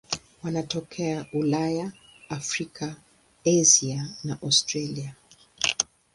[0.43, 1.91] Wanatokea Ulaya,
[2.29, 2.95] Afrika,
[3.45, 5.15] Asia na Australia.